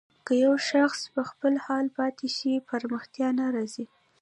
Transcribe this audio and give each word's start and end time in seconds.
که 0.25 0.33
يو 0.43 0.53
شاخص 0.69 1.01
په 1.13 1.21
خپل 1.29 1.53
حال 1.65 1.85
پاتې 1.97 2.27
شي 2.37 2.51
پرمختيا 2.69 3.29
نه 3.39 3.45
راځي. 3.55 3.85